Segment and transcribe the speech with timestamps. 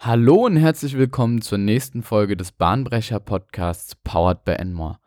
[0.00, 5.00] Hallo und herzlich willkommen zur nächsten Folge des Bahnbrecher Podcasts Powered by Enmore.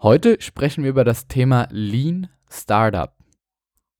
[0.00, 3.12] Heute sprechen wir über das Thema Lean Startup.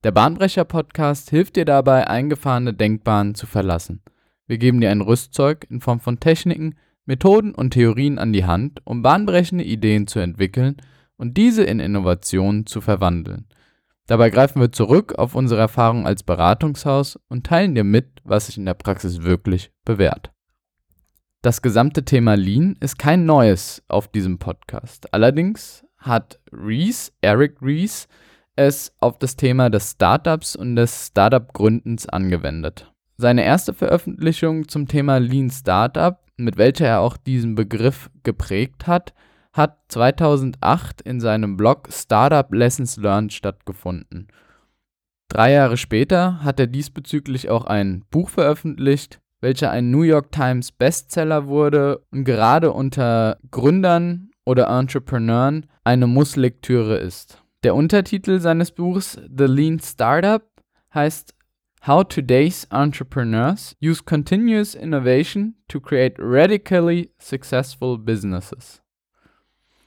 [0.02, 4.00] Der Bahnbrecher Podcast hilft dir dabei, eingefahrene Denkbahnen zu verlassen.
[4.46, 8.80] Wir geben dir ein Rüstzeug in Form von Techniken, Methoden und Theorien an die Hand,
[8.84, 10.78] um bahnbrechende Ideen zu entwickeln
[11.18, 13.44] und diese in Innovationen zu verwandeln.
[14.10, 18.58] Dabei greifen wir zurück auf unsere Erfahrung als Beratungshaus und teilen dir mit, was sich
[18.58, 20.32] in der Praxis wirklich bewährt.
[21.42, 25.14] Das gesamte Thema Lean ist kein neues auf diesem Podcast.
[25.14, 28.08] Allerdings hat Reese, Eric Reese,
[28.56, 32.92] es auf das Thema des Startups und des Startup-Gründens angewendet.
[33.16, 39.14] Seine erste Veröffentlichung zum Thema Lean Startup, mit welcher er auch diesen Begriff geprägt hat,
[39.52, 44.28] hat 2008 in seinem Blog Startup Lessons Learned stattgefunden.
[45.28, 50.72] Drei Jahre später hat er diesbezüglich auch ein Buch veröffentlicht, welcher ein New York Times
[50.72, 57.42] Bestseller wurde und gerade unter Gründern oder Entrepreneuren eine Musslektüre ist.
[57.62, 60.42] Der Untertitel seines Buchs The Lean Startup
[60.94, 61.34] heißt
[61.86, 68.82] How Today's Entrepreneurs Use Continuous Innovation to Create Radically Successful Businesses.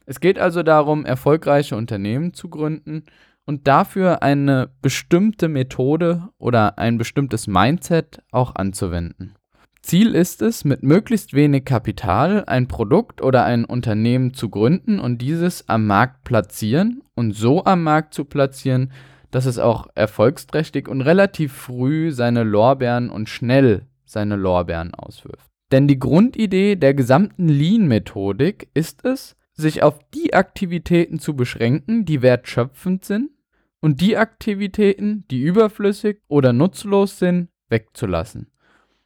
[0.06, 3.04] Es geht also darum, erfolgreiche Unternehmen zu gründen
[3.46, 9.36] und dafür eine bestimmte Methode oder ein bestimmtes Mindset auch anzuwenden.
[9.82, 15.18] Ziel ist es, mit möglichst wenig Kapital ein Produkt oder ein Unternehmen zu gründen und
[15.22, 18.94] dieses am Markt platzieren und so am Markt zu platzieren,
[19.30, 25.50] dass es auch erfolgsträchtig und relativ früh seine Lorbeeren und schnell seine Lorbeeren auswirft.
[25.74, 32.22] Denn die Grundidee der gesamten Lean-Methodik ist es, sich auf die Aktivitäten zu beschränken, die
[32.22, 33.32] wertschöpfend sind
[33.80, 38.48] und die Aktivitäten, die überflüssig oder nutzlos sind, wegzulassen.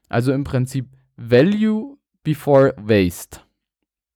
[0.09, 3.41] Also im Prinzip Value before Waste.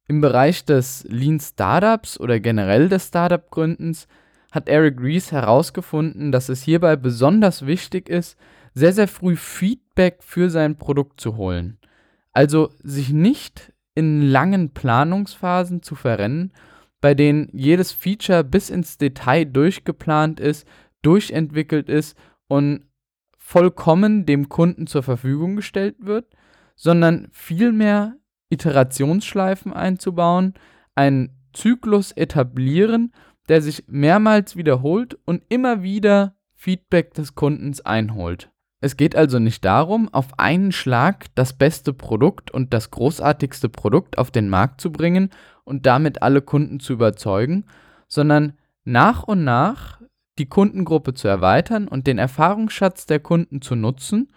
[0.08, 4.08] Im Bereich des Lean Startups oder generell des Startup-Gründens
[4.52, 8.38] hat Eric Rees herausgefunden, dass es hierbei besonders wichtig ist,
[8.74, 11.78] sehr, sehr früh Feedback für sein Produkt zu holen.
[12.34, 16.54] Also sich nicht in langen Planungsphasen zu verrennen,
[17.02, 20.68] bei denen jedes Feature bis ins Detail durchgeplant ist,
[21.02, 22.86] durchentwickelt ist und
[23.38, 26.26] vollkommen dem Kunden zur Verfügung gestellt wird,
[26.76, 28.16] sondern vielmehr
[28.50, 30.54] Iterationsschleifen einzubauen,
[30.96, 33.14] einen Zyklus etablieren,
[33.50, 38.51] der sich mehrmals wiederholt und immer wieder Feedback des Kundens einholt.
[38.84, 44.18] Es geht also nicht darum, auf einen Schlag das beste Produkt und das großartigste Produkt
[44.18, 45.30] auf den Markt zu bringen
[45.64, 47.66] und damit alle Kunden zu überzeugen,
[48.08, 48.54] sondern
[48.84, 50.02] nach und nach
[50.40, 54.32] die Kundengruppe zu erweitern und den Erfahrungsschatz der Kunden zu nutzen,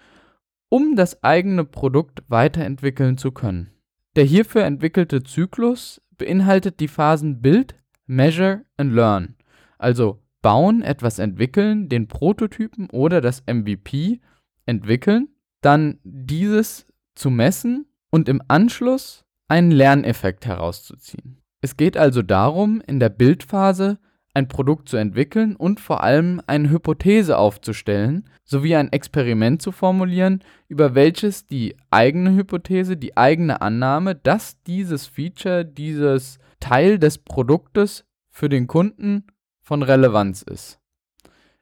[0.68, 3.70] um das eigene Produkt weiterentwickeln zu können.
[4.14, 7.76] Der hierfür entwickelte Zyklus beinhaltet die Phasen Build,
[8.06, 9.36] Measure and Learn,
[9.78, 14.20] also bauen, etwas entwickeln, den Prototypen oder das MVP
[14.66, 15.28] entwickeln,
[15.60, 21.38] dann dieses zu messen und im Anschluss einen Lerneffekt herauszuziehen.
[21.60, 23.98] Es geht also darum, in der Bildphase
[24.34, 30.42] ein Produkt zu entwickeln und vor allem eine Hypothese aufzustellen, sowie ein Experiment zu formulieren,
[30.68, 38.04] über welches die eigene Hypothese, die eigene Annahme, dass dieses Feature, dieses Teil des Produktes
[38.28, 39.28] für den Kunden
[39.60, 40.80] von Relevanz ist.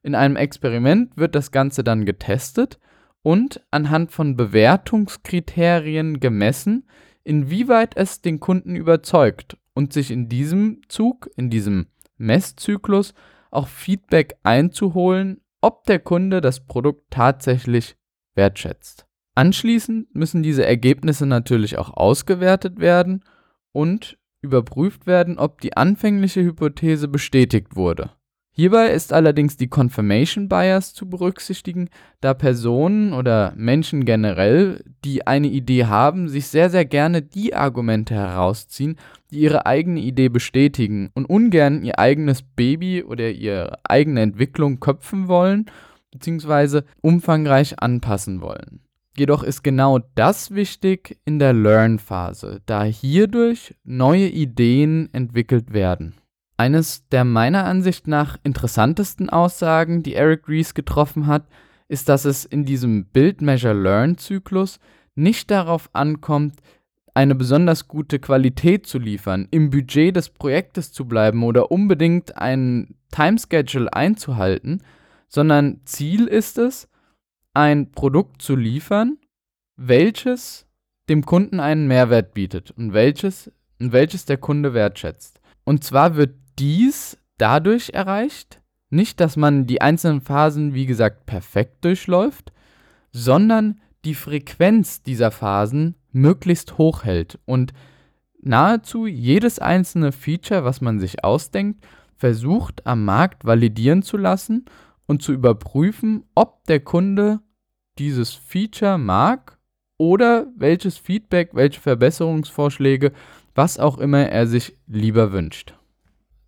[0.03, 2.81] In einem Experiment wird das Ganze dann getestet
[3.23, 6.89] und anhand von Bewertungskriterien gemessen,
[7.25, 13.15] inwieweit es den Kunden überzeugt und sich in diesem Zug, in diesem Messzyklus
[13.51, 17.97] auch Feedback einzuholen, ob der Kunde das Produkt tatsächlich
[18.35, 19.07] wertschätzt.
[19.35, 23.25] Anschließend müssen diese Ergebnisse natürlich auch ausgewertet werden
[23.73, 28.11] und überprüft werden, ob die anfängliche Hypothese bestätigt wurde.
[28.55, 31.89] Hierbei ist allerdings die Confirmation Bias zu berücksichtigen,
[32.21, 38.15] da Personen oder Menschen generell, die eine Idee haben, sich sehr, sehr gerne die Argumente
[38.15, 38.99] herausziehen,
[39.31, 45.29] die ihre eigene Idee bestätigen und ungern ihr eigenes Baby oder ihre eigene Entwicklung köpfen
[45.29, 45.65] wollen
[46.11, 46.83] bzw.
[47.01, 48.81] umfangreich anpassen wollen.
[49.17, 56.17] Jedoch ist genau das wichtig in der Learn-Phase, da hierdurch neue Ideen entwickelt werden.
[56.63, 61.49] Eines der meiner Ansicht nach interessantesten Aussagen, die Eric Rees getroffen hat,
[61.89, 64.79] ist, dass es in diesem Build-Measure-Learn-Zyklus
[65.17, 66.61] nicht darauf ankommt,
[67.15, 72.95] eine besonders gute Qualität zu liefern, im Budget des Projektes zu bleiben oder unbedingt einen
[73.11, 74.85] Timeschedule einzuhalten,
[75.27, 76.89] sondern Ziel ist es,
[77.55, 79.19] ein Produkt zu liefern,
[79.75, 80.69] welches
[81.09, 83.51] dem Kunden einen Mehrwert bietet und welches,
[83.81, 85.41] und welches der Kunde wertschätzt.
[85.65, 91.85] Und zwar wird dies dadurch erreicht, nicht, dass man die einzelnen Phasen, wie gesagt, perfekt
[91.85, 92.53] durchläuft,
[93.11, 97.73] sondern die Frequenz dieser Phasen möglichst hoch hält und
[98.41, 104.67] nahezu jedes einzelne Feature, was man sich ausdenkt, versucht am Markt validieren zu lassen
[105.07, 107.41] und zu überprüfen, ob der Kunde
[107.99, 109.59] dieses Feature mag
[109.99, 113.11] oder welches Feedback, welche Verbesserungsvorschläge,
[113.53, 115.75] was auch immer er sich lieber wünscht.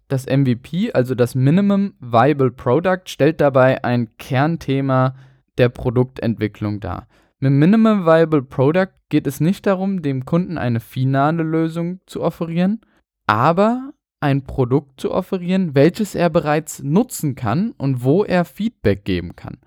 [0.09, 5.15] Das MVP, also das Minimum Viable Product, stellt dabei ein Kernthema
[5.57, 7.09] der Produktentwicklung dar.
[7.39, 12.81] Mit Minimum Viable Product geht es nicht darum, dem Kunden eine finale Lösung zu offerieren,
[13.27, 19.37] aber ein Produkt zu offerieren, welches er bereits nutzen kann und wo er Feedback geben
[19.37, 19.59] kann.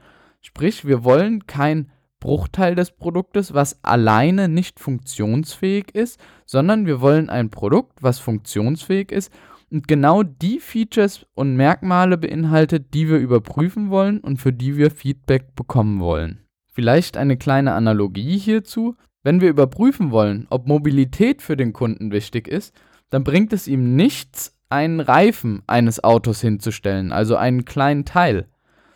[0.41, 7.29] Sprich, wir wollen kein Bruchteil des Produktes, was alleine nicht funktionsfähig ist, sondern wir wollen
[7.29, 9.31] ein Produkt, was funktionsfähig ist
[9.71, 14.91] und genau die Features und Merkmale beinhaltet, die wir überprüfen wollen und für die wir
[14.91, 16.39] Feedback bekommen wollen.
[16.71, 18.95] Vielleicht eine kleine Analogie hierzu.
[19.23, 22.73] Wenn wir überprüfen wollen, ob Mobilität für den Kunden wichtig ist,
[23.09, 28.47] dann bringt es ihm nichts, einen Reifen eines Autos hinzustellen, also einen kleinen Teil,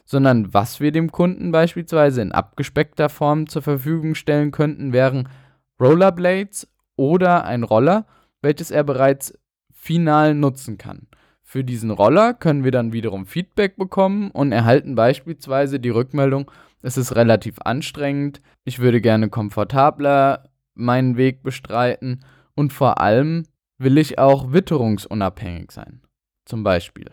[0.06, 5.30] sondern was wir dem Kunden beispielsweise in abgespeckter Form zur Verfügung stellen könnten, wären
[5.80, 6.68] Rollerblades
[6.98, 8.06] oder ein Roller,
[8.42, 9.34] welches er bereits
[9.82, 11.08] final nutzen kann.
[11.42, 16.52] Für diesen Roller können wir dann wiederum Feedback bekommen und erhalten beispielsweise die Rückmeldung,
[16.84, 18.42] es ist relativ anstrengend.
[18.64, 22.24] Ich würde gerne komfortabler meinen Weg bestreiten.
[22.56, 23.46] Und vor allem
[23.80, 26.02] will ich auch witterungsunabhängig sein.
[26.46, 27.12] Zum Beispiel.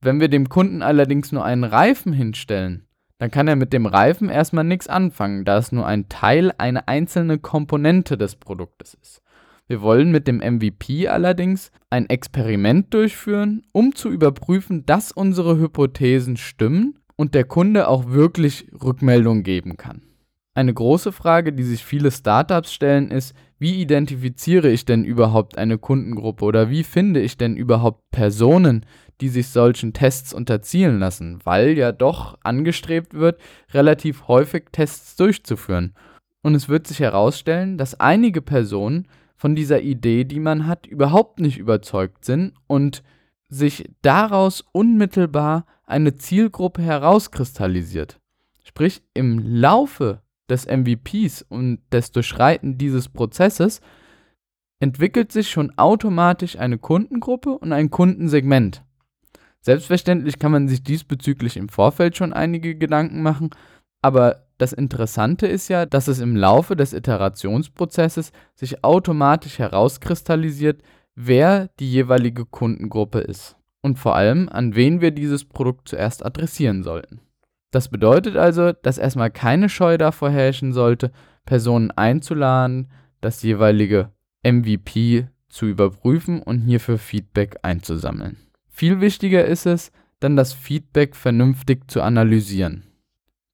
[0.00, 2.86] Wenn wir dem Kunden allerdings nur einen Reifen hinstellen,
[3.18, 6.88] dann kann er mit dem Reifen erstmal nichts anfangen, da es nur ein Teil, eine
[6.88, 9.22] einzelne Komponente des Produktes ist.
[9.72, 16.36] Wir wollen mit dem MVP allerdings ein Experiment durchführen, um zu überprüfen, dass unsere Hypothesen
[16.36, 20.02] stimmen und der Kunde auch wirklich Rückmeldung geben kann.
[20.52, 25.78] Eine große Frage, die sich viele Startups stellen, ist, wie identifiziere ich denn überhaupt eine
[25.78, 28.84] Kundengruppe oder wie finde ich denn überhaupt Personen,
[29.22, 33.40] die sich solchen Tests unterziehen lassen, weil ja doch angestrebt wird,
[33.72, 35.94] relativ häufig Tests durchzuführen.
[36.42, 39.08] Und es wird sich herausstellen, dass einige Personen
[39.42, 43.02] von dieser Idee, die man hat, überhaupt nicht überzeugt sind und
[43.48, 48.20] sich daraus unmittelbar eine Zielgruppe herauskristallisiert.
[48.62, 53.80] Sprich, im Laufe des MVPs und des Durchschreiten dieses Prozesses
[54.78, 58.84] entwickelt sich schon automatisch eine Kundengruppe und ein Kundensegment.
[59.60, 63.50] Selbstverständlich kann man sich diesbezüglich im Vorfeld schon einige Gedanken machen,
[64.02, 70.82] aber das Interessante ist ja, dass es im Laufe des Iterationsprozesses sich automatisch herauskristallisiert,
[71.16, 76.84] wer die jeweilige Kundengruppe ist und vor allem, an wen wir dieses Produkt zuerst adressieren
[76.84, 77.20] sollten.
[77.72, 81.10] Das bedeutet also, dass erstmal keine Scheu davor herrschen sollte,
[81.44, 82.88] Personen einzuladen,
[83.20, 84.12] das jeweilige
[84.44, 88.36] MVP zu überprüfen und hierfür Feedback einzusammeln.
[88.68, 92.91] Viel wichtiger ist es, dann das Feedback vernünftig zu analysieren.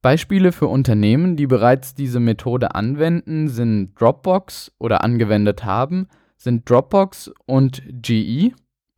[0.00, 7.32] Beispiele für Unternehmen, die bereits diese Methode anwenden, sind Dropbox oder angewendet haben, sind Dropbox
[7.46, 8.52] und GE,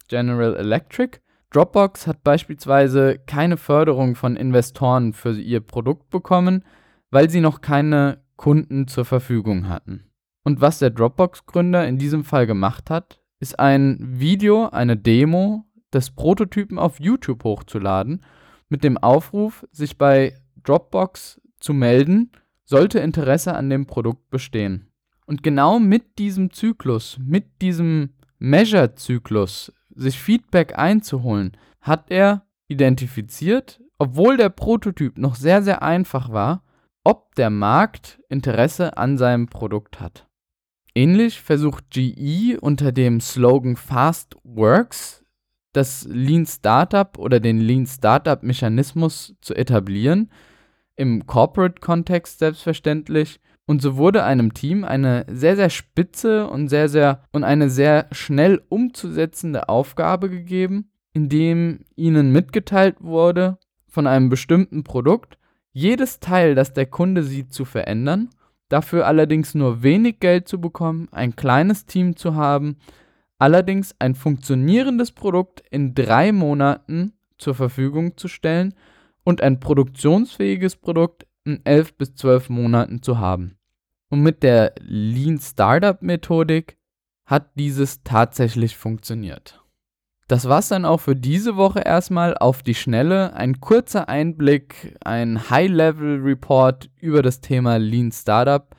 [0.09, 1.19] General Electric.
[1.51, 6.65] Dropbox hat beispielsweise keine Förderung von Investoren für ihr Produkt bekommen,
[7.11, 10.05] weil sie noch keine Kunden zur Verfügung hatten.
[10.45, 16.11] Und was der Dropbox-Gründer in diesem Fall gemacht hat, ist ein Video, eine Demo des
[16.11, 18.23] Prototypen auf YouTube hochzuladen,
[18.69, 22.31] mit dem Aufruf, sich bei Dropbox zu melden,
[22.65, 24.89] sollte Interesse an dem Produkt bestehen.
[25.27, 34.37] Und genau mit diesem Zyklus, mit diesem Measure-Zyklus, sich Feedback einzuholen, hat er identifiziert, obwohl
[34.37, 36.65] der Prototyp noch sehr, sehr einfach war,
[37.05, 40.27] ob der Markt Interesse an seinem Produkt hat.
[40.95, 45.21] Ähnlich versucht GE unter dem Slogan Fast Works
[45.73, 50.31] das Lean Startup oder den Lean Startup Mechanismus zu etablieren,
[51.01, 57.23] im Corporate-Kontext selbstverständlich, und so wurde einem Team eine sehr, sehr spitze und sehr, sehr
[57.33, 65.39] und eine sehr schnell umzusetzende Aufgabe gegeben, indem ihnen mitgeteilt wurde von einem bestimmten Produkt,
[65.73, 68.29] jedes Teil, das der Kunde sieht, zu verändern,
[68.69, 72.77] dafür allerdings nur wenig Geld zu bekommen, ein kleines Team zu haben,
[73.39, 78.75] allerdings ein funktionierendes Produkt in drei Monaten zur Verfügung zu stellen
[79.25, 83.57] und ein produktionsfähiges Produkt in elf bis zwölf Monaten zu haben.
[84.09, 86.77] Und mit der Lean Startup Methodik
[87.25, 89.61] hat dieses tatsächlich funktioniert.
[90.27, 93.35] Das war's dann auch für diese Woche erstmal auf die Schnelle.
[93.35, 98.75] Ein kurzer Einblick, ein High-Level-Report über das Thema Lean Startup.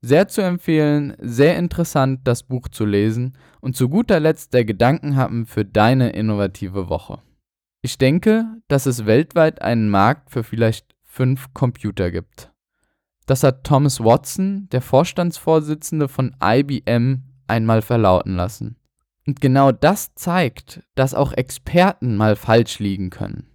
[0.00, 5.46] Sehr zu empfehlen, sehr interessant, das Buch zu lesen und zu guter Letzt der Gedankenhappen
[5.46, 7.20] für deine innovative Woche.
[7.88, 12.52] Ich denke, dass es weltweit einen Markt für vielleicht fünf Computer gibt.
[13.24, 18.76] Das hat Thomas Watson, der Vorstandsvorsitzende von IBM, einmal verlauten lassen.
[19.26, 23.46] Und genau das zeigt, dass auch Experten mal falsch liegen können.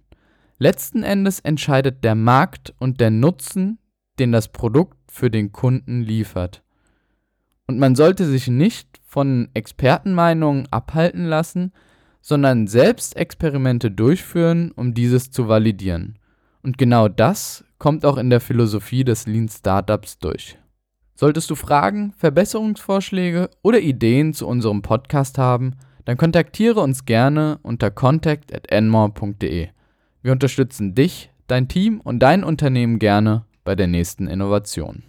[0.58, 3.78] Letzten Endes entscheidet der Markt und der Nutzen,
[4.18, 6.64] den das Produkt für den Kunden liefert.
[7.68, 11.72] Und man sollte sich nicht von Expertenmeinungen abhalten lassen,
[12.26, 16.18] sondern selbst Experimente durchführen, um dieses zu validieren.
[16.62, 20.56] Und genau das kommt auch in der Philosophie des Lean Startups durch.
[21.14, 25.72] Solltest du Fragen, Verbesserungsvorschläge oder Ideen zu unserem Podcast haben,
[26.06, 29.68] dann kontaktiere uns gerne unter contact@enmore.de.
[30.22, 35.02] Wir unterstützen dich, dein Team und dein Unternehmen gerne bei der nächsten Innovation.